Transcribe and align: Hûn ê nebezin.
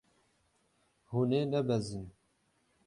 Hûn 1.11 1.31
ê 1.39 1.41
nebezin. 1.51 2.05